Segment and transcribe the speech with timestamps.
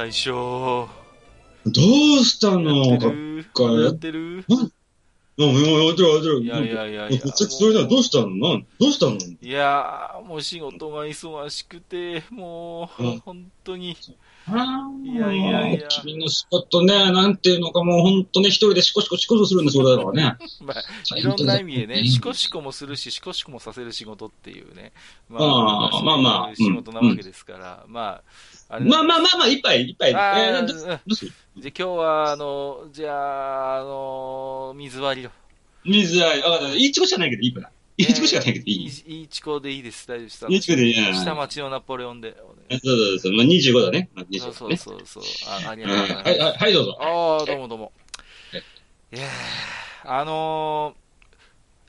[0.00, 0.88] 大将。
[1.66, 2.86] どうしたの？
[2.86, 3.00] やっ
[3.82, 4.36] やってる。
[4.36, 4.70] やっ
[5.94, 6.42] てる、やってる。
[6.42, 7.20] いやいやいやいや。
[7.20, 7.36] こっ
[7.86, 8.28] どうしたの？
[8.28, 8.66] なん？
[8.80, 9.18] どうしたの？
[9.42, 13.18] いやーもう仕事が忙しくてもう、うん。
[13.20, 13.96] 本当に。
[14.46, 15.88] あいやいやいや。
[15.88, 20.36] 君の仕事ね、なんていうのかもう本当ね、一人でシコシコシコシコするんですよ、だからね。
[20.60, 24.92] まあいろんな意味でね、シコシコもするし、シコシコもさせる仕事っていうね、
[25.30, 28.20] まああまあまあ仕事なわけですから、ま
[28.68, 30.10] あ、あれまあまあまあまあ、一杯、一杯。
[30.10, 30.98] えあーー、どどうじゃあ
[31.56, 35.30] 今日は、あの、じゃあ、あの、水割りを。
[35.84, 37.70] 水合い、あ、いいチコしかないけどいいかな。
[38.00, 38.74] いいチコしかないけどいい。
[38.84, 40.46] いいいちこでいいです、大丈夫です。
[40.48, 41.14] いいチコでいいや。
[41.14, 42.36] 下町のナポレオンで。
[42.36, 43.32] そうそうそう。
[43.32, 44.08] まあ、25だね。
[44.14, 44.76] まあ、25そうそう。
[44.76, 45.22] そうそう。
[45.66, 46.28] あありうんがとうございます。
[46.30, 46.98] はい、はい、はい、どうぞ。
[47.00, 47.92] ああ、どうもどうも
[49.12, 49.16] え。
[49.16, 49.30] いやー
[50.12, 50.94] あの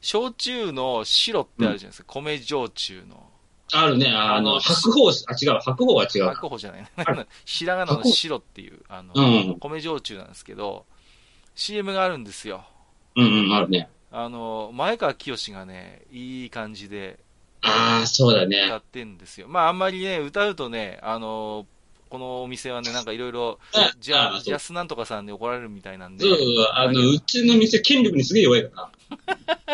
[0.02, 2.06] ー、焼酎の白ってあるじゃないですか。
[2.08, 3.30] 米焼酎の。
[3.74, 6.24] あるね、ああのの、白鵬、あ、違う、白鵬は違う。
[6.26, 6.88] 白鵬じゃない。
[7.46, 9.22] ひらがなの白っていう、あの、う
[9.56, 10.86] ん、米焼酎なんですけど、
[11.56, 12.66] CM があるんですよ。
[13.16, 13.90] うん、うん、あるね。
[14.12, 17.20] あの、前川清がね、いい感じで
[17.62, 18.76] ああ、そうだ歌ね。
[18.78, 19.48] ってんですよ。
[19.48, 21.66] まあ、あんまりね、歌うとね、あの、
[22.10, 26.36] このお店はね、なんかいろいろあ、じゃあ、ジャスなんとかさんに怒られるみたいなんでそう、
[26.74, 28.92] あの、うちの店、権力にすげえ弱いからな。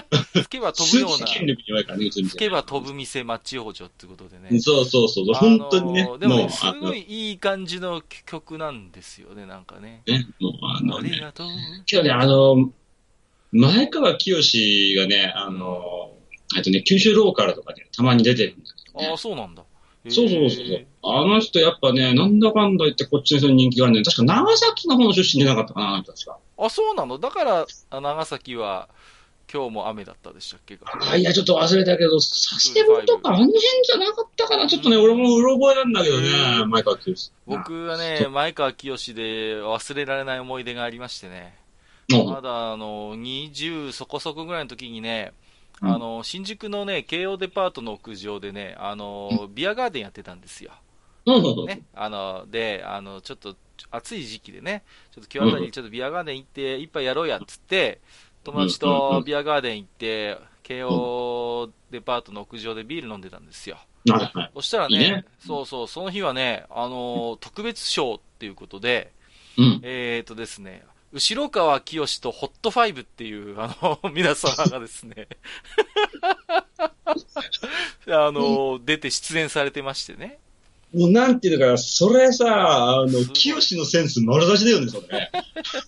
[0.34, 2.30] 吹けば飛ぶような 権力に弱いからね、うちの店。
[2.30, 4.60] 吹けば飛ぶ店、マッチ王女ってことでね。
[4.60, 10.04] そうそうそう、本当にねでもすごいいい感じの曲なんですよね、なんかね。
[10.06, 11.48] ね、もう、あのね、ありがとう。
[11.88, 12.70] けどね、あの、
[13.52, 16.14] 前川清がね、あの、
[16.56, 19.64] えっとね、九州ローカルとかでたまに出てるんだけどねああ、そうなんだ。
[20.10, 20.86] そうそうそうそう。
[21.04, 24.06] あの人やっぱね、なんだかんだ言ってこっちの人に人気があるんだよ。
[24.06, 26.38] 確か長崎の方の出身じゃなかったかな、確か。
[26.58, 27.18] あ、そうなの？
[27.18, 28.88] だから、あ長崎は、
[29.52, 30.78] 今日も雨だったでしたっけ？
[30.84, 34.68] あ、いや、ちょっと忘れたけど、佐世保とかあの辺じゃなかったかな。
[34.68, 37.32] ちょっとね、俺もうろ覚えなんだけどへね、ー前川清。
[37.46, 41.56] 僕はね、前川清で忘れられない思い出がありましてね。
[42.16, 45.34] もまだ、あの、20そこそこぐらいの時にね、
[45.82, 50.72] うんあの、新宿のね、京王デパートの屋上でね、あの、ビアガーデンやってたんですよ。
[51.68, 51.84] ね。
[51.94, 53.56] あの、で、あの、ちょっと、
[53.92, 58.00] 暑い時期でね、ちょっと今日あたりにちょっとビアガーデン行って、一杯やろうやっつって、
[58.44, 63.78] 友達とビアガーデン行って、京王デパートの屋上でビール飲んでたんですよ。
[64.56, 69.12] そしたらね、いいねそうそう、その日はね、あの、特別賞っていうことで、
[69.58, 69.80] うん。
[69.84, 75.28] えーとですね、後川清とホットファイブっていう、あの、 皆様がですね、
[78.08, 80.40] あの、出て出演されてましてね。
[80.94, 85.32] もうなんていうのかな、それさ、あの清のセンス丸出しだよね、それね。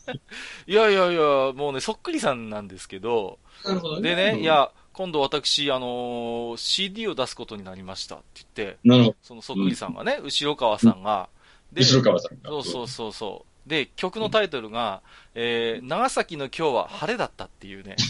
[0.68, 8.18] いやいやいや、もうね、そっくりさんなんですけど、なるほどでね、い、や、今度私、あの CD を出すことになりましたっ
[8.54, 9.16] て言って。
[9.22, 11.30] そのそっくりさんがね、後川さんが、
[11.72, 12.50] で、後ろ川さんが。
[12.50, 13.49] そうそうそうそう。
[13.70, 15.02] で、曲のタイトルが、
[15.36, 17.96] えー、長崎の今日は晴れだったっていうね。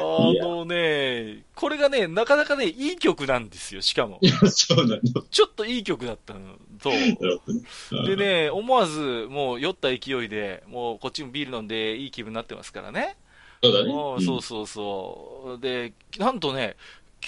[0.00, 5.22] あのね、これがね、なかなかね、いい曲なんですよ、しかもそうなの。
[5.28, 6.92] ちょっといい曲だったのと、
[8.06, 13.16] で、ね、思わず、もう酔った勢いで、もうこっちもビール飲んでいい気分になってますからね。
[13.62, 13.90] そうだね。
[14.24, 15.60] そうそうそう。
[15.60, 16.76] で、なんとね、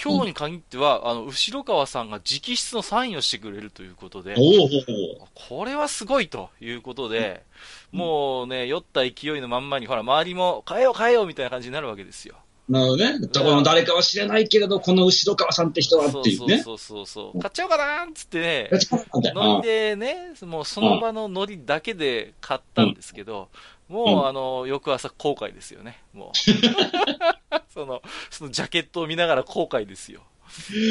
[0.01, 7.43] 今日に限っては、あの、後川さんが直筆のサインをしてくれるということで、これはすごいということで、
[7.91, 12.35] もうね、酔った勢いのまんまに、ほら、周りも変えよう変えようみたいな感じになるわけですよ。
[12.69, 13.19] なるほどね。
[13.19, 16.59] どこの誰かは知らないけれど、この後ろ川さんって人はそうっていうね。
[16.59, 17.39] そうそうそう。
[17.39, 23.49] 買っちゃおうかなーっつってね、やっちまったんだよノリでね、もうその場のノリだけで買ったんですけど、
[23.91, 26.37] もうあの、翌朝後悔ですよね、もう。
[27.73, 30.21] その、そのジャケットを見ながら後悔ですよ。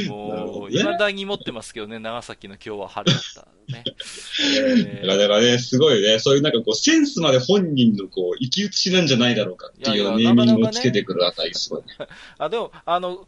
[0.08, 3.48] もう、どね未だに持ってますけどね、長崎の今日は晴れだった。
[3.72, 3.84] ね。
[3.86, 11.88] えーだからね、すごいね、そういうなんかこう、センスまで本人のこう、生き写しなんじゃないだろうかっていういやいやネーミングをつけてくるあたり、すごいね。
[12.38, 13.26] あ、でも、あの、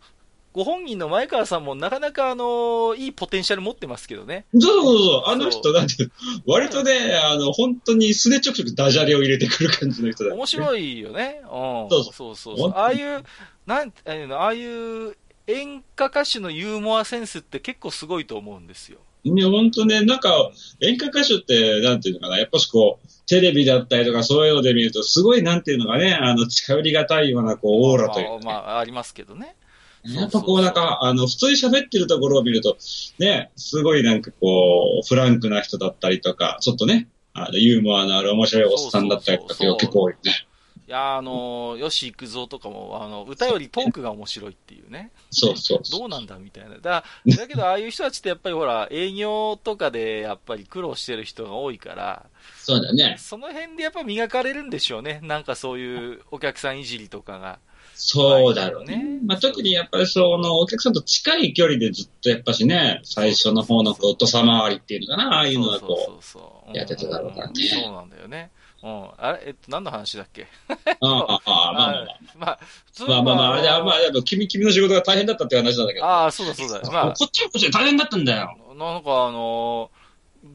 [0.53, 4.45] ご本人の前川さんもなかなかあの、いいポテンシャル持ってますけどね。
[4.53, 6.13] そうそうそう、あの人、なんていう
[6.47, 6.93] の割とね、
[7.25, 10.37] あの、本当に素でちょくちょくダジャレを入れてくる感じの人だ、ね。
[10.37, 11.41] 面白いよね。
[11.43, 11.49] うん。
[11.49, 12.71] そうそうそうそう。
[12.73, 13.23] ああいう、
[13.67, 15.17] なんて、ああいうのああいう
[15.47, 18.99] 演歌歌手のユーモアセンスって結構すごいと思うんですよ。
[19.25, 20.51] いや、本当ね、なんか、
[20.81, 28.41] 演歌歌手って、なんていうのかな、やっぱしこう、テレビだったりとかそういうので見ると、すごい、なんていうのかね、あの、近寄りがたいような、こう、オーラというか、ね。
[28.45, 29.55] まあ、まあ、ありますけどね。
[30.05, 32.77] やっぱこうなんか、あの、普通に喋ってるところを見ると、
[33.19, 40.47] ね、すごいなんかこう、フランクな人だったりとか、ちょっとね、あの、ユーモアのある面白いおっさんだったりとか、結構多いね。
[40.89, 45.13] いや、あの、吉幾三とかも、あの、歌よりトークが面白いっていうね。
[45.31, 46.01] そうそうそう。
[46.01, 46.77] どうなんだみたいな。
[46.79, 52.27] だだけど、ああいう人たちってやっぱりほら、営業とかでやっぱり苦労してる人が多いから、
[52.59, 53.17] そうだね。
[53.19, 55.21] その辺でやっぱ磨かれるんでしょうね。
[55.23, 57.61] なんかそういうお客さんいじりとかが。
[57.95, 58.97] そうだろうね。
[58.97, 66.21] ねまあ、特にやっぱりその、お客さんと近い距離でずっとやっぱしね、最初の方のこう、土佐回りっていうのかな、ああいうのはこ
[66.73, 68.51] う、やってただろうからねそうなんだよね。
[68.83, 69.09] うん。
[69.17, 70.49] あれえっと、何の話だっけ？
[70.69, 72.19] ああ、ああ、まあまあまあ。
[72.37, 76.05] まあ、普通まあまあまあ、あれだ、まあ、でも君、君の仕事が大変だったって話なんだけど。
[76.05, 76.81] ああ、そうだそうだ。
[76.91, 78.57] まこっちはこっちで大変だったんだよ。
[78.71, 80.03] あ、なんかあのー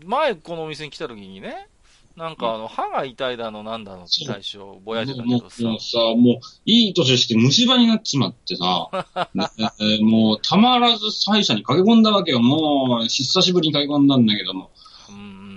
[0.03, 1.69] 前このお店に来た時にね、
[2.17, 8.89] なんかあの、歯が痛いだのなんだのって最初ぼやいてたけもどさう、もうさ、もう、いい年して虫歯になっちまってさ、
[9.35, 9.47] ね
[9.79, 12.39] えーもう、たまらず歯医者に駆け込んだわけよ。
[12.39, 14.71] もう、久しぶりに駆け込んだんだけども。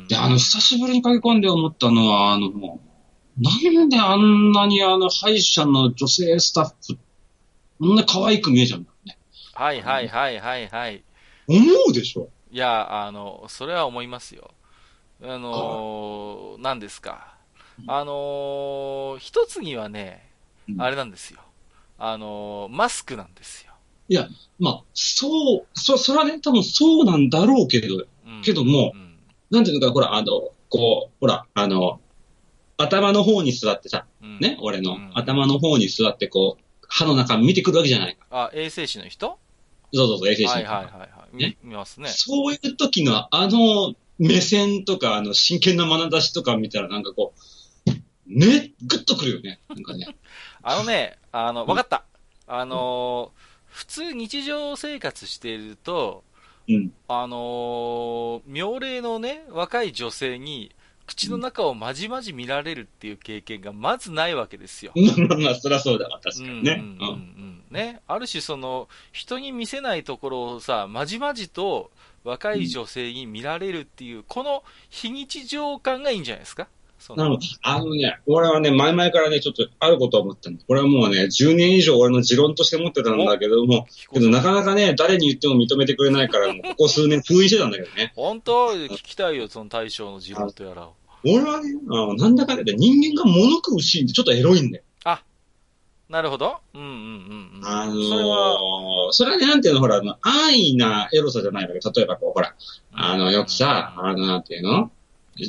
[0.09, 2.79] で、あの、久しぶりに駆け込んで思ったのは、あの、も
[3.39, 6.99] う、なんであんなにあの、歯医者の女性スタッフ、
[7.79, 9.19] こんな可愛く見えちゃうんだろうね。
[9.55, 11.03] はいはいはいはいはい。
[11.49, 14.51] 思うでしょいや、あの、それは思いますよ。
[15.23, 17.35] あのー、何ですか。
[17.87, 20.27] あのー、一つにはね、
[20.69, 21.41] うんあれなんですよ。
[21.99, 23.73] あのー、マスクなんですよ。
[24.09, 24.29] いや、
[24.59, 29.11] まあ、そう、そ、それはね、多分そうなんだろうけど、うんけどもうん
[29.51, 32.01] なんていうのか、ほら、あの、こう、ほら、あの、
[32.77, 38.27] 頭の方に座ってさ、うんね、俺のうん頭の方に座って、こう、歯の中見てくるわけじゃないか。
[38.31, 39.39] あ、衛生士の人？
[39.93, 41.11] そうそうそう、衛生士のはいはいはいはい。
[41.33, 42.09] 見ね見ますね。
[42.09, 47.33] そういう時のあの目線とか、あの真剣な眼差しとか見たらなんかこ
[47.87, 47.91] う、
[48.27, 49.61] ね、ぐっとくるよね。
[49.69, 50.07] なんかね。
[50.63, 52.05] あのね、あの、わかった。
[52.47, 56.23] あのー、普通日常生活していると、
[56.69, 56.93] うん。
[57.09, 60.71] あのー、妙齢のね、若い女性に、
[61.07, 64.93] 口の中をまじまじ見られるっていう経験がまずないわけですよ。
[65.41, 66.73] まあそりゃそうだわ、確かうんにね。
[66.73, 68.01] うんうんうんね。
[68.07, 71.91] ある種その、人に見せないところをさ、まじまじと
[72.25, 76.69] 若い女性に見られるっていう、この非日常感がいいんじゃないですか？
[77.17, 80.63] なのあのね、俺はね、前々からね、ちょっとあることを思ったんだ。
[80.69, 88.13] これはもうね、10年以上俺の持論として持ってたんだけども、けどなかなかね、誰に言っても認めてくれないから、 もうここ数年封印してたんだけどね。
[88.17, 88.73] 本当？
[88.75, 90.93] 聞きたいよ、その大将の持論とやらを。
[91.25, 91.73] 俺はね、
[92.19, 94.85] なんだかんだで人間が物食うシーンってちょっとエロいんだよ。
[96.11, 96.59] なるほど。
[96.75, 96.95] うんうんうん
[97.59, 97.63] うん。
[97.63, 101.75] あのーそれは、それはね、なんていうの、ほら、安易なエロさじゃないわけ。
[101.75, 102.55] 例えばこう、ほら、
[102.93, 104.91] あの、よくさ、あの、なんていうの？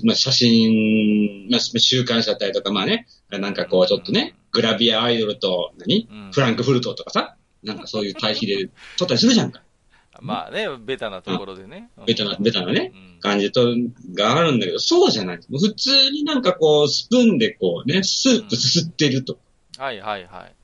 [0.04, 6.08] まあ、写真、まあ、週刊誌だったりとか、まあね、なんかこう、ちょっとね、グラビアアイドルと、何？
[6.10, 9.64] うんフランクフルトとかさ、なんかそういう対比で撮ったりするじゃんか。
[10.22, 11.90] まあね、ベタなところでね。
[12.06, 13.74] ベタな、ベタなね、うん感じと、
[14.14, 15.40] があるんだけど、そうじゃない。
[15.50, 19.40] 普通になんかこう、スプーンでこうね、スープすすってると。
[19.78, 20.56] はいはいはい。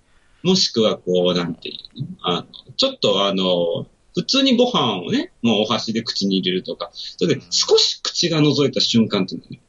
[0.44, 2.08] もしくはこう、なんていうの？
[2.22, 9.60] あの、ちょっとあの、普通にご飯をね、もうお箸で口に入れるとか、それで少し口が覗いた瞬間っていうのはね、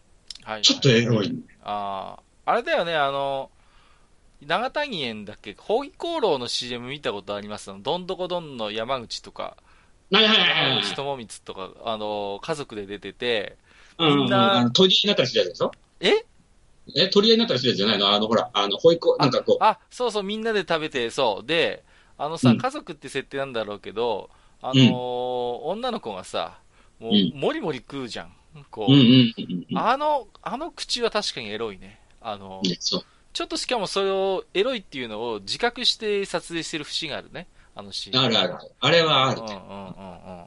[0.42, 1.28] はいはいちょっとエロい。
[1.28, 1.58] んだよ。
[1.64, 3.50] ああ、あれだよね、あの、
[4.46, 7.70] 長谷園だっけ、ホイコーローの CM 見たことあります？
[7.70, 9.56] のどんどこどんの山口とか、
[10.10, 13.56] はいはいはいはい山口智光とか、あの、家族で出てて、
[13.98, 15.72] うんみんなあの取り合いになったりするやつでしょ？
[16.00, 16.24] え？
[16.96, 18.08] え、取り合いになったりするやつじゃないの？
[18.08, 21.46] あの、ほら、あの、保育、なんかこう、あ、そうそう、みんなで食べて、そう。
[21.46, 21.84] で、
[22.16, 24.30] あのさ、うん家族って設定なんだろうけど、
[24.60, 26.58] あのー女の子がさ、
[26.98, 28.32] もううん、もりもり食うじゃん。
[28.70, 29.78] こう、うんうんうんうん。
[29.78, 32.00] あの、あの口は確かにエロいね。
[32.20, 32.62] あの。
[33.32, 37.46] ちょっとしかもそれを、エロいっていうのを自覚して撮影してる節があるね。
[37.76, 38.20] あのシーン。
[38.20, 38.72] あるあるある。
[38.80, 40.44] あれはあるうんうんうんうん。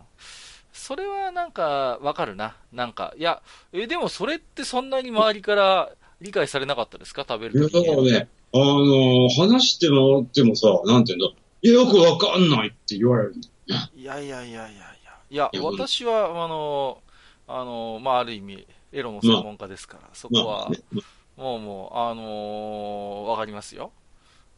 [0.74, 2.58] それはなんか、わかるな。
[2.74, 5.90] なんか、いや、え、でもそれってそんなに周りから
[6.22, 7.26] 理解されなかったですか？
[7.28, 7.88] 食べいや、るときに。
[7.88, 11.30] だからね、あの、話してもらってもさ、なんていうの、
[11.64, 13.92] いやよくわかんないって言われるんだよね。
[13.96, 14.88] いやいやいやいやいや。
[15.30, 17.00] いやい、や私は、あの、
[17.48, 20.80] あの、まあ、ある意味、エロの専門家ですから、そこは、まあね、
[21.38, 23.92] もうもう、あのーわかりますよ。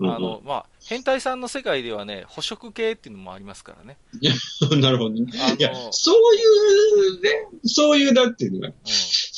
[0.01, 3.97] あの、まあ、変態さんの世界ではね、捕食系っていうのもありますからね。
[4.81, 5.21] なるほどね。
[5.59, 7.29] いや、そういうね、
[7.65, 8.61] そういう、なんていうの？
[8.61, 8.73] かなう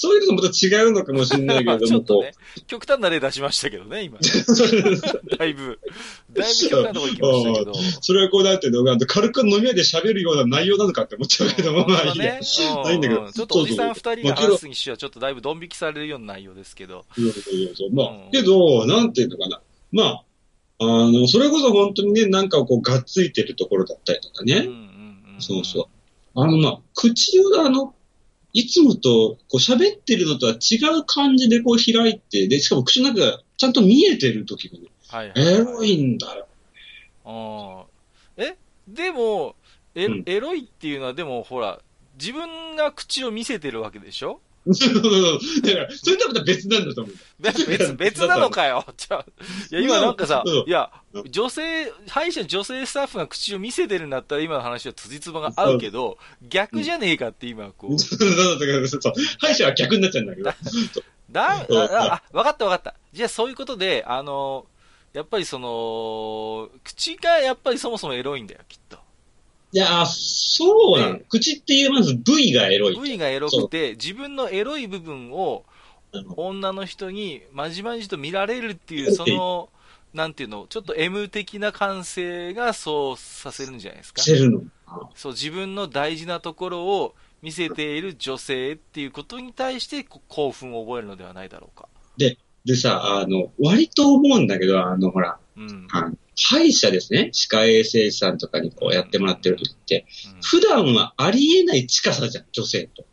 [0.05, 2.33] そういうのとまた違うのかもしれないけども、 ちょっとこね、
[2.67, 4.19] 極端な例出しましたけどね、今。
[5.37, 5.79] だいぶ、
[6.31, 7.73] だいぶ極端なとこ行きましたけど。
[8.01, 12.33] それはこう、なんていうのが、軽く飲み屋で喋るような内容なのかって思っちゃうけども、まあいいや。
[12.35, 17.05] ね、うんないんだけどうんちょっとおじさん二人が話すにしては、ちょっとだいぶドン引きされるような内容ですけど。
[17.91, 19.61] まあ、うんけど、なんていうのかな。
[19.91, 20.23] まあ、
[20.77, 24.69] あの、それこそ本当にね、なんかこう、がっついてるところだったりとかね。
[25.39, 25.89] そうそ
[26.35, 26.39] う。
[26.39, 27.95] あの、まあ、口をあの、
[28.55, 35.53] いつもと、こう喋ってるのとは違う感じでこう開いて、で、しかも口の中がちゃんと見えてる時がね、はいはいはい。
[35.55, 36.47] エロいんだよ。
[37.25, 38.57] あーえ？
[38.87, 39.55] でも、
[39.93, 41.79] エうんエロいっていうのは、でもほら、
[42.17, 44.39] 自分が口を見せてるわけでしょ？
[44.73, 47.15] そうそうそうだから、それとはまた別なんだと思う。
[47.39, 48.85] べ別、別なのかよ。
[48.97, 49.25] じゃあ
[49.71, 57.99] いや、今なんかさうん、いやうん、女性、歯医者女性スタッフが口を見せてるんだったら今の話は辻褄が合うけど、逆じゃねえかって今こう。
[57.99, 59.13] そう そうそうそうそう。
[59.39, 60.53] 歯医者は逆になっちゃうんだけど。
[61.31, 62.95] だ、あ、わかったわかった。
[63.13, 64.65] じゃあそういうことで、あの、
[65.13, 68.97] やっぱりその、口がやっぱりそもそもエロいんだよ、きっと。
[69.71, 71.13] いやー、そうなの。
[71.15, 72.95] ね口っていうまず部位がエロい。
[72.95, 75.65] 部位がエロくて、自分のエロい部分を
[76.37, 79.69] 女の人にまじまじと見られるっていう、その、
[80.13, 84.21] なんていうの、ちょっと M 的な感性がそうさせるんじゃないですか。
[84.21, 84.63] せるの。
[85.15, 91.89] そう、自分の大事なところを見せている女性っていうことに対してこ興奮を覚えるのではないだろうか。
[92.65, 95.87] でさ、あの、割と思うんだけど、あの、ほら、うん。
[95.91, 97.29] あの歯医者ですね。
[97.31, 103.05] 歯科衛生士さんとかにこうやってもらってる時って、うん普段はありえない近さじゃん、女性と。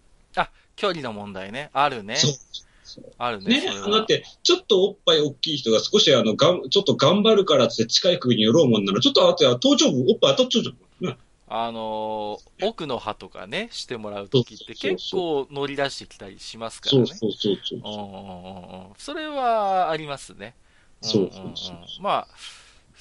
[0.76, 1.70] 距離の問題ね。
[1.72, 2.16] あるね。
[2.16, 3.04] そう。
[3.18, 3.60] あるね。
[3.60, 11.08] ねだって、ちょっとおっぱい大きい人が少しあの、がん、ちょっと頑張るからって近い首に寄ろうもんなら、ちょっとあとは頭頂部、おっぱい当たっちゃうじゃん。
[11.08, 11.16] ね
[11.54, 17.06] あのー奥の歯とかね、してもらうときって結構乗り出してきたりしますからね。
[17.06, 20.54] そうそうそうそれはありますね。
[21.02, 22.28] そううんうんうんそうそうまあ、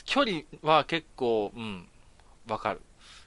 [0.05, 1.87] 距離は結構、うん、
[2.47, 2.81] わかる。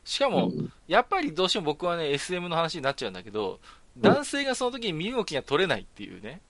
[0.04, 3.58] しかも、うんやっぱりどうしても僕はね、SM の話になっちゃうんだけど、
[3.96, 6.40] 男性がその時に身動きが取れないっていうね。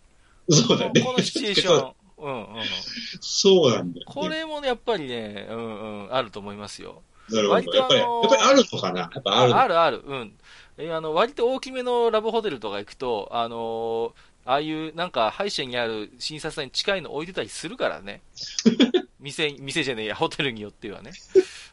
[0.50, 1.00] そうだね。
[1.02, 1.92] このシチュエーション。
[2.18, 2.64] うんうん。
[3.20, 4.12] そうなんだよ、ね。
[4.12, 7.02] これもね、やっぱりね、うんうん、あると思いますよ。
[7.28, 7.50] なるほど。
[7.54, 9.00] 割とやっぱり、あのーやっぱりあるのかな？
[9.00, 10.38] やっぱあるのあるある、うん。
[10.78, 14.12] えあの、割と大きめのラブホテルとか行くと、あのー
[14.46, 18.20] ああいう、なんか、歯医者にある診察台に近いの置いてたりするからね。
[19.24, 21.12] 店、店じゃねえや、ホテルによってはね。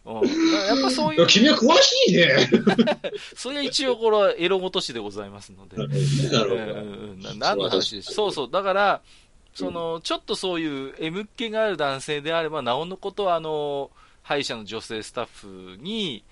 [0.06, 0.28] うん。
[0.66, 2.50] やっぱそういう、君は詳しいね。
[3.36, 5.76] それが一応これはエロごとしでございますので。
[5.78, 6.56] なるほど。
[6.56, 8.50] うん何の話ですそうそう。
[8.50, 9.02] だから、
[9.54, 13.92] その、ちょっとそういう M っ気がある男性であれば、なおのことは、あの、
[14.24, 16.24] 歯医者の女性スタッフに、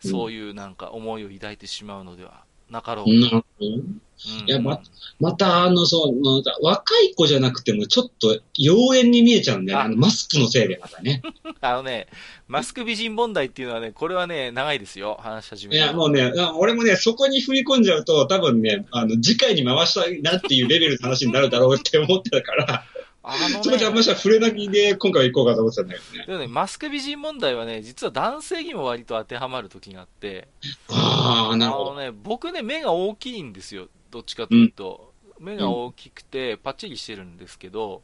[0.00, 3.12] そういうなんか思いを抱いてしまうのではなかろうか。
[3.12, 3.66] なるほど。
[3.66, 4.02] うん
[4.46, 4.80] いやま
[5.18, 9.82] また、あの、その、若い子じゃなくても、ちょっと、妖艶に見えちゃうんだよね。
[9.82, 11.22] ああの、マスクのせいでまたね。
[11.60, 12.08] あのね、
[12.48, 22.84] マスク美人問題っていうのはね、これはね、長いですよ、話し始めいや、もうね、俺もね、そこに振り込んじゃうと、多分ね、あの、次回に回したいなっていうレベルの話になるだろうって思ってたから、
[23.24, 26.26] あのそこじゃあんまね、しは触れなきで、今回は行こうかと思ってたんだけどね。
[26.26, 30.48] でもね、マスク美人問題はね、実は男性にも割と当てはまる時があって、
[30.88, 31.92] ああ、なるほど。
[31.92, 33.86] あのね、僕ね、目が大きいんですよ。
[34.10, 35.12] どっちかというと。
[35.38, 38.02] 目が大きくて、パッチリしてるんですけど、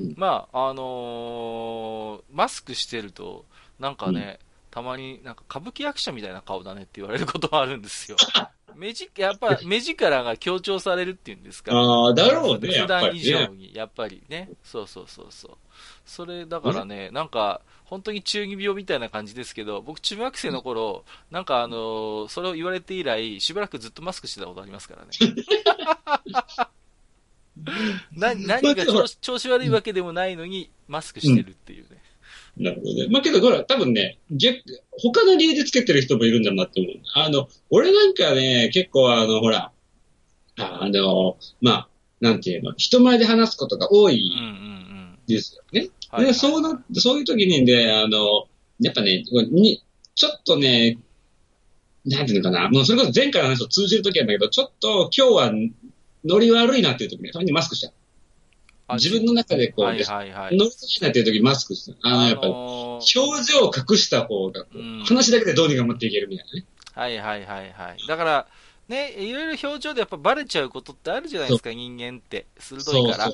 [0.00, 3.44] うんまあ、あのーマスクしてると、
[3.78, 4.38] なんかね、
[4.70, 8.16] たまになんか歌舞伎役者みたいな顔だねって言われることがあるんですよ。
[8.76, 11.72] 目じ、やっぱ目力が強調されるっていうんですか。
[11.72, 13.48] ああ、だろうね、や普段以上ね。
[13.56, 14.50] に、やっぱりね。
[14.62, 15.56] そうそうそうそう。
[16.04, 25.08] それ、だからね、なんか、本当に中二病みたいな感じですけど、僕中学生の頃、なんかあのーそれを言われて以来、しばらくずっとマスクしてたことありますからね。
[28.12, 32.02] な何か調子調子悪いわけでもないのに、マスクしてるっていうね。
[32.56, 33.08] なるほどね。
[33.10, 34.62] まあけど、ほら、多分ね、逆、
[34.98, 36.94] 他の理由でつけてる人もいるんだなって思う。
[37.14, 39.72] あの、俺なんかね、結構あの、ほら、
[40.58, 41.88] あの、まあ、
[42.20, 45.18] なんていうの、人前で話すことが多うんうんいうん。
[45.26, 45.88] ですよね。
[46.08, 48.46] はいはいで、そうな、そういう時にね、あの、
[48.80, 49.82] やっぱね、に、
[50.14, 50.98] ちょっとね、
[52.06, 55.52] なんていうのかな、もうそれこそ前回の話と通じる時なんだけど、ちょっと今日は
[56.24, 57.88] ノリ悪いなっていう時に、たまにマスクした。
[57.88, 57.92] あ
[58.94, 60.56] 自分の中でこう、はいはいはい。
[60.56, 62.08] ノリ悪いなっていう時にマスクした。
[62.08, 66.66] あの、やっぱ表情を隠した方がこう、うん話だけでどうにか持っていけるみたいなね。
[66.94, 68.06] はいはいはいはい。
[68.06, 68.46] だから、
[68.88, 72.46] ね、いろいろ表情でやっぱバレちゃうことってあるじゃないですか、人間って。
[72.58, 73.30] 鋭いから。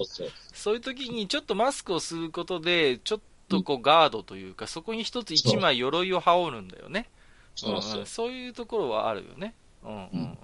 [0.54, 7.08] そういう時にちょっとマスクをすることで、ちょっとこうガードというか、そこに一つ一枚鎧を羽織るんだよね。
[7.54, 9.54] そうそううんそういうところはあるよね。
[9.84, 10.38] うんうん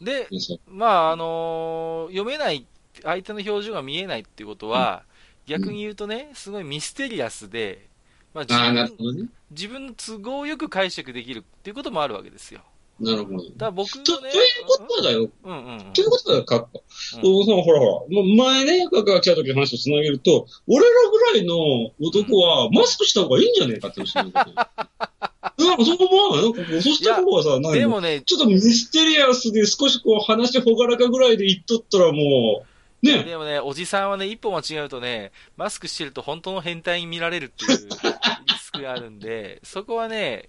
[0.00, 0.04] うん。
[0.04, 0.28] で、
[0.66, 2.66] まあ、あのー読めない、
[3.02, 5.04] 相手の表情が見えないっていうことは、
[5.46, 7.88] 逆に言うとね、すごいミステリアスで、
[8.34, 9.28] まあ、自分ね。
[9.50, 12.60] 自分の都合よく解釈できるっていうこともあるわけですよ。
[13.00, 13.44] なるほど。
[13.56, 14.20] だ僕のと、いう、
[14.66, 15.30] ことだよ。
[15.42, 15.92] うんうんうん。
[15.92, 16.68] ということだよ、カッコ。
[16.74, 18.34] うんそうそうほらほら。
[18.36, 21.56] 前ね、カッコが来た時の話をつなげると、俺らぐらいの
[22.00, 24.56] 男はマスクした方がいいんじゃねえかって話なんだけど。
[25.66, 26.44] なんかそう思わない？
[26.44, 32.69] なんかこう、そした方がさ、なんかでもね、ちょっとミステリアスで少しこう話ほがらかぐらいで言っとったらもう、
[33.02, 33.24] ね。
[33.24, 40.48] でもね、おじさんはね、一歩間違うとね、マスクしてると本当の変態に見られるっていうリスクがあるんで、そこはね、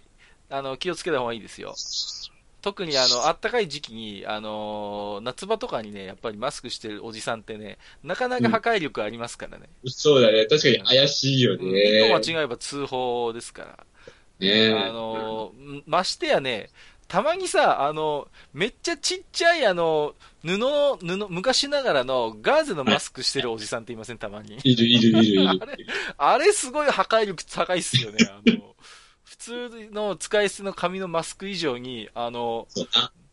[0.49, 1.73] あの、気をつけた方がいいですよ。
[2.61, 9.69] 特にあの、暖かい時期に、あのー夏場とかにね、やっぱりマスクしてるおじさんってね、なかなか破壊力ありますからね。
[9.87, 10.45] そうだね。
[10.45, 12.05] 確かに怪しいようんね。
[12.05, 13.85] 一歩間違えば通報ですから。
[14.39, 16.69] ねあのーましてやね、
[17.11, 20.15] たまにさ、あの、めっちゃちっちゃいあの、
[20.45, 24.57] 布の、布、昔ながらのガーゼのマスクしてるおじさんっていません、たまに。
[24.63, 25.59] いるいるいるいる。
[26.17, 28.19] あれすごい破壊力高いっすよね。
[28.29, 28.77] あの、
[29.25, 32.69] 普通の使い捨ての紙のマスク以上に、あの。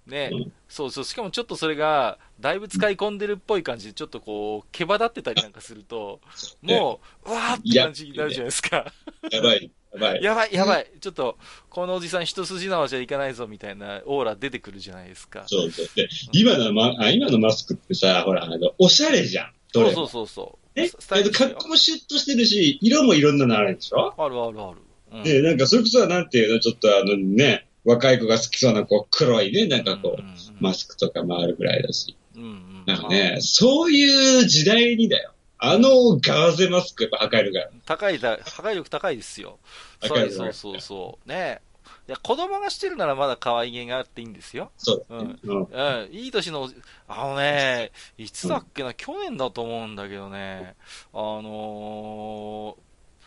[0.06, 6.20] ねうん、そうそう、しかもちょっとそれが、だいぶ使い込んでるっぽい感じで、ちょっとこう、毛羽立ってたりなんかすると、
[6.62, 8.92] もう、うわーって感じになるじゃないですか。
[9.30, 9.70] やばい。
[9.94, 10.22] やばい。
[10.22, 10.86] やばい、やばい。
[11.00, 11.38] ちょっと、
[11.70, 15.44] このおじさん一筋縄じゃいかないぞ、みたいなオーラ出てくるじゃないですか。
[15.46, 15.86] そうそう。
[15.94, 19.52] で、今のま、あ今のマスクってさ、ほら、あの、おしゃれじゃん。
[19.72, 20.80] どれもそうそうそうそう。
[20.80, 20.88] ね？
[20.88, 24.14] スタイリッシュよ格好もシュッとしてるし、色もいろんなのあるでしょ？
[24.16, 24.78] あるあるある。
[25.12, 32.16] うんで、なんか、それこそなんていうの、ちょっとあのね、若い子が好きそうな、こう、黒いね、なんかこう、うんうんうんマスクとかもあるぐらいだし。
[32.36, 35.32] うんうんなんかね、そういう時代にだよ。
[35.58, 37.70] あのガーゼマスクやっぱ破壊るから。
[37.84, 39.58] 高いだ、破壊力高いですよ。
[40.02, 41.28] そうそうそうそう。
[41.28, 41.60] ね
[42.06, 44.70] いや、子供がしてるならまだ可愛げがあっていいんですよ。
[44.76, 45.36] そうだね。
[45.42, 45.62] うん。
[45.64, 46.70] うん、いい年の
[47.06, 50.74] あのね、いつだっけな、去年だと思うんだけどね、
[51.12, 52.76] あの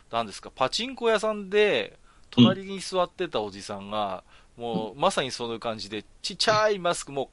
[0.09, 1.99] ー、なんですか、パチンコ屋さんで、
[2.31, 4.23] 隣に座ってたおじさんが、
[4.57, 7.29] もう、まさにそういう感じで、ちっちゃいマスク、も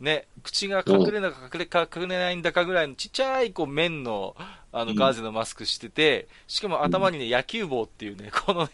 [0.00, 4.36] う、ね、口が隠れなか隠れか、隠れないんだかぐらいのちっちゃい、こう、面の、
[4.72, 8.70] あの、ガーゼのマスクしてて、しかも頭にね、野球帽っていうね、このね、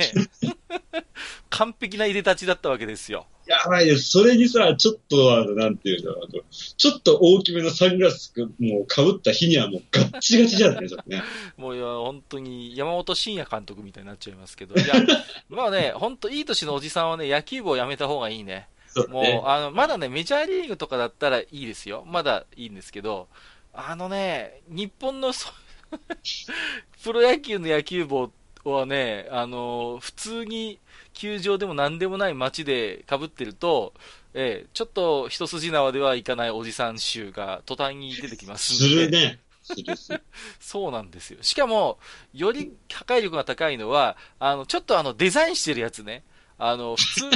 [1.50, 3.26] 完璧な入れ立ちだったわけですよ。
[3.46, 4.10] やばいです。
[4.10, 11.22] それにさ、ちょっとあの、なんていうの、あの、ちょっと大きめのサングラス、もう被った日にはもうガッチガチじゃんね、それね。
[11.56, 14.94] もういや、本当に山本慎也監督みたいになっちゃいますけど、いや、
[15.48, 18.68] まあね、本当いい年のおじさんはね、野球部をやめた方がいいね。
[19.08, 19.48] もう。
[19.48, 22.04] あの、まだね、メジャーリーグとかだったらいいですよ。
[22.06, 23.28] まだいいんですけど、
[23.72, 25.50] あのね、日本のそ
[27.04, 28.32] プロ野球の野球帽
[28.72, 30.78] はね、あの、普通に
[31.12, 33.94] 球場でも何でもない街で被ってると、
[34.34, 39.38] ええちょっと一筋縄ではいかないおじさん臭が途端に出てきますすんで。
[39.62, 40.22] するする。
[40.60, 41.38] そうなんですよ。
[41.42, 41.98] しかも、
[42.32, 46.22] より破壊力が高いのは、あの、ちょっとあの、デザインしてるやつね。
[46.58, 47.30] あの、普通の、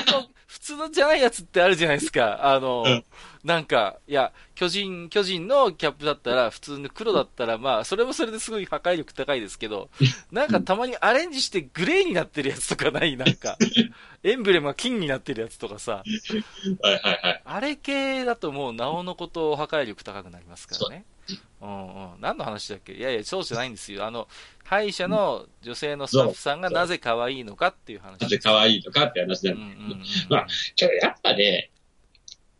[0.51, 2.41] 普通のじゃないやつってあるじゃないですか。
[2.53, 3.05] あの、うん
[3.43, 9.89] なんか、いや、巨人、巨人のキャップだったら、普通の黒だったら、まあ、それもそれですごい破壊力高いですけど、
[10.31, 13.17] なんかたまにアレンジしてグレーになってるやつとかない？
[13.17, 13.57] なんか、
[14.23, 16.03] エンブレムが金になってるやつとかさ、
[16.83, 17.43] はいはいはい。
[17.47, 21.07] あれ系だともう、なおのこと破壊力高くなりますからね。
[21.63, 22.21] うんうん。
[22.21, 22.93] 何の話だっけ？
[22.93, 24.05] いやいや、そうじゃないんですよ。
[24.05, 24.29] あの、
[24.65, 30.05] 歯医者の女性のスタッフさんがなぜ可愛いのかっていう話なぜ可愛いのかって話うなんんだうんうんうん。
[30.29, 31.71] まあけどやっぱね、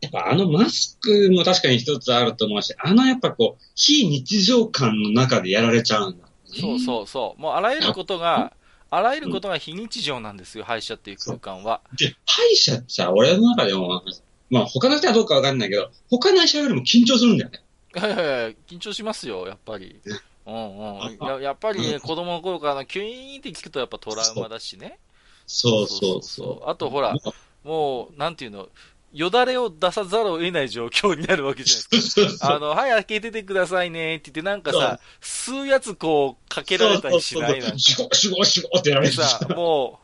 [0.01, 6.31] やっぱあのマスクも確かに一つあると思うし、あのやっぱこう、非日常感の中でやられちゃうんだ、ね。
[6.45, 7.41] そうそうそう。
[7.41, 8.53] もうあらゆることが、
[8.89, 11.81] あらゆることが非日常なんですよ、歯医者っていう空間は。
[11.97, 14.03] で、歯医者ってさ、俺の中でも、
[14.49, 17.61] まあ他の人はどうかわかんないけど、他の医者よりも緊張するんだよね。
[17.95, 20.01] いやいや緊張しますよ、やっぱり。
[20.47, 21.17] うんうん。
[21.27, 24.97] ややっぱりね、子供の頃からのキュイーンって聞くとやっぱトラウマだしね。
[25.45, 26.69] そうそうそう。
[26.69, 27.15] あとほら、
[27.63, 28.69] もう、なんていうの、
[29.13, 32.55] よだれを出さざるを得ない状況になるわけじゃないですか。
[32.55, 37.79] あの、はい、開けててくださいねって言って、なんかさ、吸うやつこう、かけられたりしないなんか。
[37.79, 39.99] シュゴシュゴシュゴってやられでてさ、も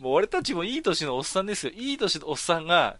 [0.00, 1.72] う、もう俺たちもいい年のおっさんですよ。
[1.74, 2.96] いい年のおっさんが、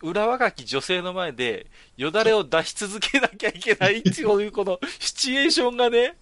[0.00, 6.16] 裏若き女性の前で、よだれを出し続けなきゃいけないっていう、このシチュエーションがね、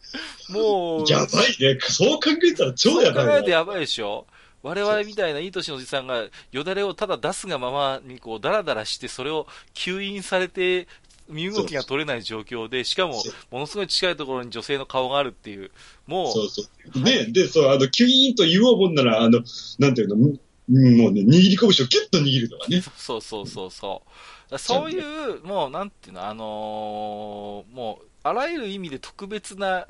[0.48, 1.78] もう、やばいね。
[1.82, 3.26] そう考えたら超やばいね。
[3.26, 4.26] そう考えるとやばいでしょ
[4.62, 10.88] 我々みたいないい年のおじさんが、よだれをただ出すがままにこう、ダラダラして、それを吸引されて、
[11.28, 15.70] 身動きが取れない状況で、しかもものすごい近いところに女性の顔があるっていう、
[16.06, 17.04] もう、そうそう。
[17.04, 19.42] で、で、そう、あの、キュイーンと言おうもんなら、あの、
[19.78, 20.28] なんていうの、も
[20.68, 22.82] うね、握り拳をキュッと握るとかね。
[22.96, 24.02] そうそうそうそ
[24.48, 24.50] う。
[24.50, 29.86] だそういう、もう、なんていうの、あのーもう、あらゆる意味で特別な、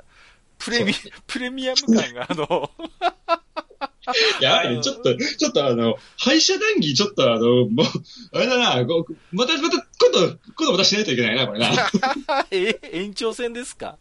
[0.59, 0.93] プレミ、
[1.27, 2.71] プレミアム感が、あの、
[3.85, 3.86] い
[4.41, 7.85] や、ちょっと、ちょっとあの、廃車談義、ちょっとあの、もう、
[8.33, 8.85] あれだな、
[9.31, 11.67] また、また、今度、今度またしないといけないな、これな。
[11.71, 11.75] い
[12.51, 13.97] え、延長戦ですか？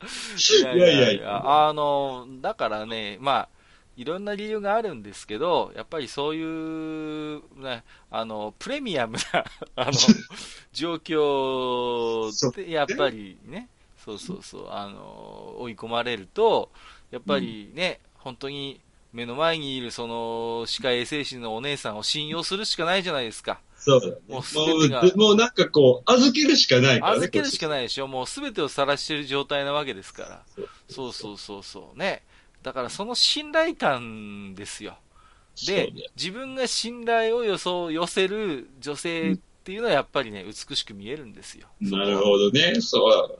[0.62, 1.68] やいやいや。
[1.68, 3.48] あの、だからね、まあ、
[3.96, 9.92] いろんな理由があるんですけど、やっぱりそういう、ね、あの、プレミアムな、 あの、
[10.72, 13.68] 状況で、やっぱりね、
[14.04, 16.70] そうそうそう、あの、追い込まれると、
[17.10, 18.80] やっぱりね、本当に
[19.12, 23.60] 目の前にいるその歯科衛生士のお姉さんを信用するしかないじゃないですか。
[23.78, 24.12] そうだね。
[24.28, 27.18] もうも全てがう、もうなんかこう、預けるしかないからね。
[27.18, 28.08] 預けるしかないでしょ。
[28.08, 30.42] もう全てを晒してる状態なわけですから。
[30.88, 31.98] そうそうそうそう。
[31.98, 32.22] ね。
[32.62, 34.98] だからその信頼感ですよ。
[35.66, 41.68] でね、自分が信頼を予想、寄せる女性っていうのはやっぱりね、美しく見えるんですよ。
[41.80, 42.80] なるほどね。
[42.80, 43.38] そう。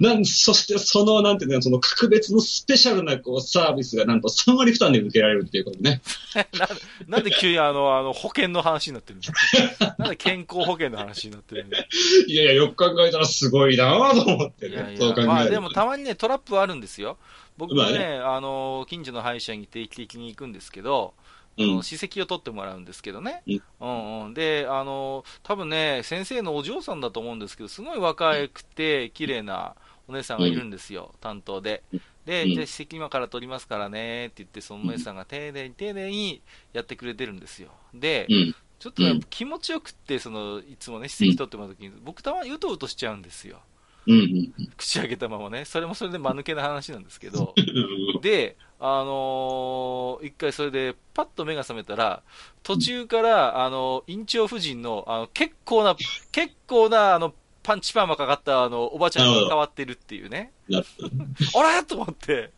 [0.00, 6.00] なん、そして、その、なんていうの、その格別のスペシャルな、こう、サービスが、なんと3割負担で受けられるっていうことね。
[6.58, 6.68] な
[7.06, 9.32] なんで急にあの、あの、保険の話になってるんです
[9.78, 9.94] か？
[9.98, 14.74] なんで健康保険の話になってるんですいやいや、よく考えたらすごいなぁと思ってね。
[14.74, 15.22] いやいそう考えると。
[15.22, 17.18] や、まあでもたまにね、トラップはあるんですよ。
[17.56, 21.14] 僕もね、まあねあの、近所の歯医者に定期的に行くんですけど、
[21.58, 23.42] あうんの歯石を取ってもらうんですけどね。
[23.46, 24.34] うんうんうん。
[24.34, 29.74] で、あの、多分ね、先生のお嬢さんだと思うんですけど、すごい若くて、綺麗な
[30.06, 31.82] お姉さんがいるんですよ、担当で。
[32.24, 36.42] で、うんじゃあ歯石今から取りますからねって言って、そのお姉さんが丁寧に丁寧に
[36.72, 37.70] やってくれてるんですよ。
[37.94, 38.54] で、うん。
[38.78, 43.60] ちょっと気持ちよくって、その、いつもね、歯石取ってもらうときに、僕たまにうとうとしちゃうんですよ。
[44.08, 44.52] うん。
[44.58, 44.72] うん。
[44.76, 48.20] 口開けたままね、それもそれで間抜けな話なんですけど、うん。
[48.20, 52.22] で、あのー一回それでパッと目が覚めたら、
[52.62, 55.96] 途中から、あの、院長夫人の、あの、結構な、
[56.32, 60.52] 結構な、あの、パンチパーマかかった、あの、おばちゃんに変わってるっていうね。
[61.54, 62.50] あらと思って、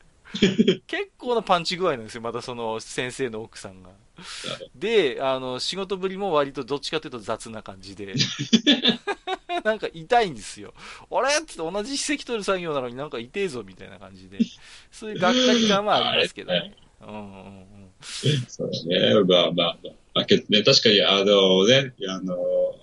[0.86, 3.90] 結構なパンチ具合なんですよ、またその先生の奥さんが。
[4.74, 8.14] で、あの、仕事ぶりも割とどっちかというと雑な感じで。
[9.64, 10.72] なんか痛いんですよ。
[11.10, 11.36] あれ？
[11.36, 14.38] って同じ歯石取る作業なのになんか痛えぞみたいな感じで。
[14.90, 16.74] そういうがっかり感はありますけどね。
[17.02, 17.90] うんうんうん。
[18.48, 19.14] そうだね。
[19.24, 19.76] まあまあまあ。
[20.12, 22.36] まあ、けどね、確かに、あのね、あの、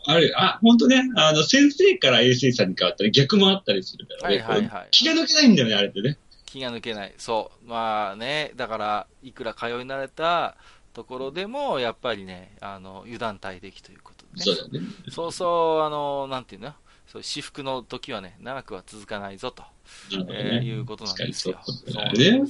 [0.06, 4.38] あれ、あ、本当ね、あの、先生から衛生さんに変わったり、逆もあったりするからね。
[4.38, 6.18] はいはいはい気が抜けないんだよね、あれってね。
[6.46, 7.14] 気が抜けない。
[7.18, 7.68] そう。
[7.70, 10.56] まあね、だから、いくら通い慣れた
[10.98, 14.44] ところでも、やっぱりね、あの、油断大敵ということでね。
[14.44, 14.90] そうだよね。
[15.12, 16.74] そうそう、あの、なんていうの？
[17.06, 19.64] そう、私服の時はね、長くは続かないぞと、
[20.12, 20.66] なるほどえーね。
[20.66, 21.56] いうことなんですよ。
[22.18, 22.44] ね。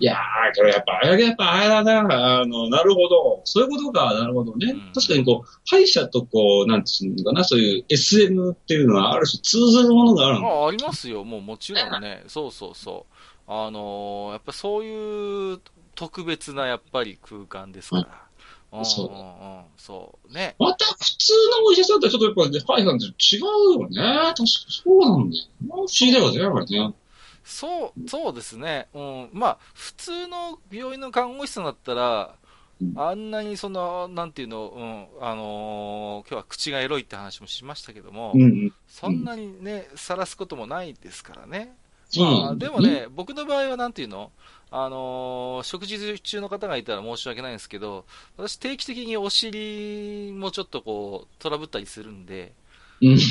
[0.00, 0.16] いやー、
[0.56, 3.42] これやっぱ、あれやっぱあれだな、あの、なるほど。
[3.44, 4.70] そういうことか、なるほどね。
[4.72, 10.64] うん確かにこう、歯医者とこう、なんていうのかな、そういう SM っていうのは、ある種通ずるものがあるの。
[10.64, 13.14] あありますよ、もうもちろんね、そうそうそう。
[13.50, 15.60] あのーやっぱそういう
[15.98, 18.78] 特別なやっぱり空間ですから。
[18.78, 19.18] うん、そううんう
[19.62, 20.32] ん、そう。
[20.32, 20.54] ね。
[20.60, 23.96] また普通のお医者さんとはちょっとやっぱ、ね、歯医者さんと違うよね。
[23.96, 24.44] 確か
[24.84, 25.44] そうなんだよ。
[25.66, 26.94] 不思議だよね、やっぱりね。
[27.42, 28.86] そう、そうですね。
[28.94, 29.30] うん。
[29.32, 32.34] まあ、普通の病院の看護師さんだったら、
[32.80, 38.72] うんあんなにその、なんていうの、うん、あのー今日は口がエロいって話もしましたけども、うんうん。
[38.86, 41.74] そんなにね、晒すこともないですからね。
[42.08, 44.30] そうまあ、なんだよでもね、僕の場合はなんていうの
[44.70, 48.04] あのー食事中の方がいたら申し訳ないんですけど、
[48.36, 52.52] 私定期的にお尻もちょっとこう、トラブったりするんで、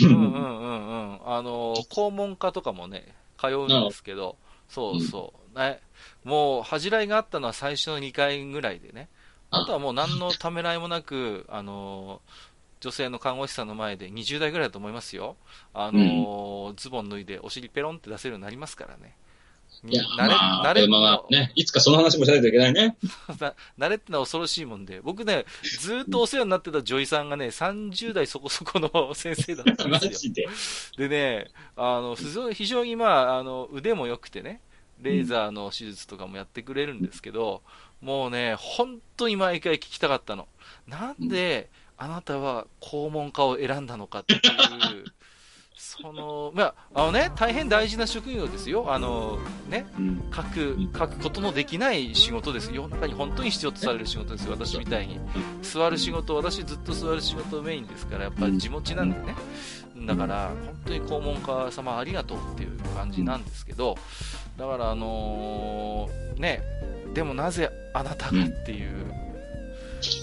[0.10, 1.20] うんうんうんうん。
[1.26, 4.36] あのー肛門科とかもね、通うんですけど、
[4.70, 5.60] そうそう。
[5.60, 5.80] ね。
[6.24, 9.08] もう、恥じらいがあったのは最初の2回ぐらいでね。
[9.52, 15.36] あとはもう何のためらいもなく、あのー女性の看護師さんの前で20代ぐらいだと思いますよ。
[15.74, 19.16] あのーズボン脱いでお尻ペロンって出せるようになりますからね。
[19.84, 22.98] いや、慣れ、まあ、慣れまあまあね、いつかその話もしないといけないね。
[23.40, 25.46] な慣れってのは恐ろしいもんで、僕ね、
[25.80, 30.20] ずーっとお世話になってた女医さんがね、30代そこそこの先生だったんマですよ。
[30.20, 30.48] ジで？
[30.98, 32.16] でね、あの、
[32.54, 34.62] 非常に、まあ、あの、腕も良くてね、
[35.02, 37.62] レーザーの手術とかもやってくれるんですけど、
[38.02, 40.48] もうね、本当に毎回聞きたかったの。
[40.88, 44.42] なんで、あなたは肛門科を選んだのかっていう、
[46.02, 48.94] その、まあ、あのね、大変大事な職業ですよ。
[48.94, 50.24] あの、ね、うん。
[50.34, 52.74] 書く、書くことのできない仕事です。
[52.74, 54.52] 世の中に本当に必要とされる仕事ですよ。
[54.52, 55.20] 私みたいに。
[55.62, 59.36] 座る仕事、私ずっと座る仕事メインですから、やっぱり地持ちなんでね。
[60.06, 63.98] だから、本当に肛門家様ありがとうっていう感じなんですけど、
[64.58, 66.62] だからあのーね、
[67.14, 69.08] でもなぜあなたがっていう、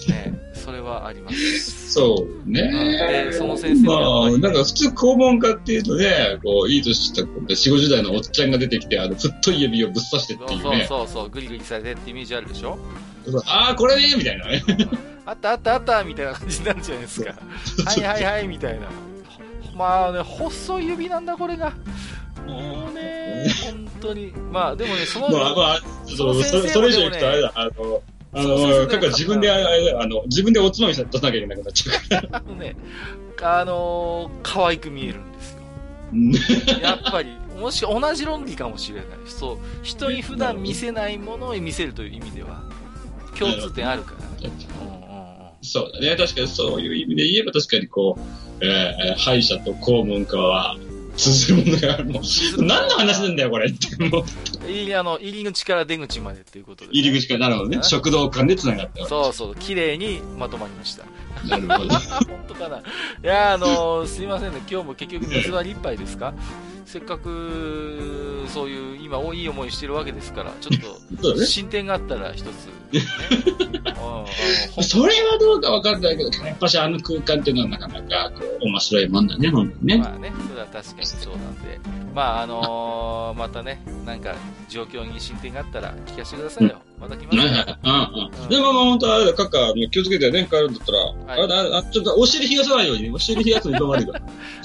[0.09, 0.33] ね、
[0.65, 1.91] それはあります。
[1.93, 2.63] そうね。
[3.27, 3.93] でその先生ま
[4.25, 10.85] あ、なんか普通肛門家っていうとね、こう、いい年した4、50代のおっちゃんが出てきて、あの、太い指をぶっ刺してってそうそういうね。
[10.87, 12.79] そうそう、グリグリされてってイメージあるでしょ？
[13.45, 14.63] ああ、これねみたいなね。
[15.27, 17.31] あったあったあったみたいな感じになるじゃないですか。
[17.85, 18.87] はいはいはいみたいな。
[19.75, 21.73] まあね、細い指なんだこれが。
[22.47, 24.31] もうね、 本当に。
[24.51, 28.01] まあでもね、その、まあまあ、そう、それそれ以上行くとあれだ、あの、
[28.35, 32.39] あの、かか自分で、あの、自分でおつまみさ出さなきゃいけなくなっちゃうから。
[32.39, 32.75] あのね、
[33.41, 35.59] あのー可愛く見えるんですよ。
[36.13, 36.31] うん
[36.81, 39.05] やっぱり、もし同じ論理かもしれない。
[39.25, 39.57] そう。
[39.83, 42.63] 人に普段見せないものを見せるという意味では、
[43.37, 44.25] 共通点あるから
[45.61, 46.15] そうだね。
[46.15, 48.17] 確かにそういう意味で言えば確かにこ
[48.61, 50.77] う、えー、歯医者と肛門家は
[51.17, 52.05] 通ずるものがある。
[52.05, 53.67] もう、何の話なんだよ、これ
[54.67, 57.79] 入りあの入り口から出口までっていうことで、入り口から、なるほどね。
[57.83, 61.03] 食道間で繋がったわそうそう、綺麗にまとまりました。
[61.43, 61.95] けなるほど。
[61.99, 62.77] 本当かな。
[62.77, 62.81] い
[63.23, 66.33] や、あのすいませんね、今日も結局水割り一杯ですか？
[66.85, 71.45] せっかく、そういう、今、いい思いしてるわけですから、ちょっと。
[71.45, 72.51] 進展があったら一つ、ね。
[74.81, 79.97] それはどうかわかんないけど、やっぱしあの空間っていうのはなかなか、こう、面白いもんだね、本当にね。
[79.97, 81.79] まあね、それは確かにそうなんで、
[82.13, 84.35] まああのーまたね、なんか
[84.69, 86.81] 状況に進展があったら聞かせてくださいよ。
[86.99, 87.43] また来ますよ。
[87.43, 87.77] はいはい。
[87.83, 88.49] うんうん。
[88.49, 94.21] でもまあ本当あれだ、カッカー、気をつけてね、帰るんだったら、あれだ、あれだちょっとお尻冷やさないようにね、お尻冷やすのに頑張ってくだ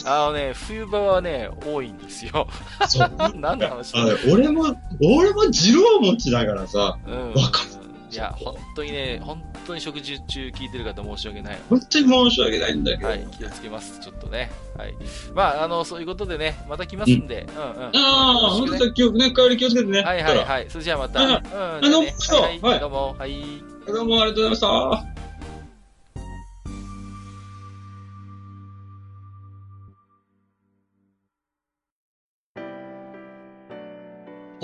[0.24, 2.49] あのね、冬場はね、多いんですよ。
[2.81, 2.88] さい。
[2.88, 3.11] そう。
[3.38, 3.94] 何の話
[4.31, 7.35] 俺も、俺も二郎持ちだからさ、うん。
[7.35, 7.62] わか
[8.12, 11.59] いや、本当にね、本当に食事中聞いてる方申し訳ない。
[11.68, 13.09] 本当に申し訳ないんだけど。
[13.09, 14.01] はい、気をつけます。
[14.01, 14.51] ちょっとね。
[14.77, 14.94] はい。
[15.33, 17.46] まあ、あの、そういうことでね、また来ますんで。
[17.57, 17.90] うんうん。
[17.92, 20.03] ああ、本当だ、今日ね、帰り気をつけてね。
[20.03, 20.66] はいはいはい。
[20.68, 21.20] それじゃあまた。
[21.20, 21.94] はいうん。
[21.94, 23.14] うはい、はいどうも。
[23.16, 23.35] はい。
[23.87, 25.19] どうもありがとうございました。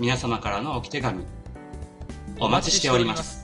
[0.00, 1.26] 皆様からの置き手紙、
[2.38, 3.39] お待ちしております。